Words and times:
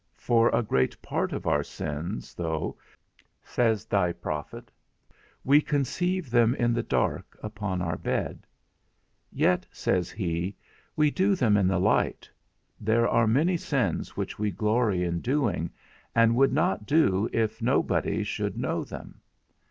for 0.17 0.49
a 0.49 0.63
great 0.63 0.99
part 1.03 1.31
of 1.31 1.45
our 1.45 1.63
sins, 1.63 2.33
though, 2.33 2.75
says 3.43 3.85
thy 3.85 4.11
prophet, 4.11 4.71
we 5.43 5.61
conceive 5.61 6.31
them 6.31 6.55
in 6.55 6.73
the 6.73 6.81
dark, 6.81 7.37
upon 7.43 7.83
our 7.83 7.99
bed, 7.99 8.47
yet, 9.31 9.63
says 9.71 10.09
he, 10.09 10.55
we 10.95 11.11
do 11.11 11.35
them 11.35 11.55
in 11.55 11.67
the 11.67 11.79
light; 11.79 12.27
there 12.79 13.07
are 13.07 13.27
many 13.27 13.57
sins 13.57 14.17
which 14.17 14.39
we 14.39 14.49
glory 14.49 15.03
in 15.03 15.19
doing, 15.21 15.69
and 16.15 16.35
would 16.35 16.51
not 16.51 16.87
do 16.87 17.29
if 17.31 17.61
nobody 17.61 18.23
should 18.23 18.57
know 18.57 18.83
them. 18.83 19.21